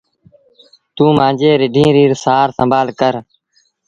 توٚنٚ 0.95 1.15
مآݩجيٚ 1.17 1.59
رڍينٚ 1.61 1.93
ريٚ 1.95 2.19
سآر 2.25 2.47
سنڀآر 2.57 2.87
ڪر۔ 2.99 3.13